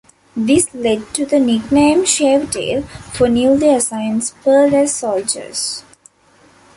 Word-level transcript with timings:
This 0.35 0.73
led 0.73 1.13
to 1.13 1.27
the 1.27 1.37
nickname 1.39 2.05
"Shave 2.05 2.49
Tail" 2.49 2.81
for 3.13 3.29
newly 3.29 3.69
assigned, 3.69 4.23
spur-less 4.23 4.95
Soldiers. 4.95 5.83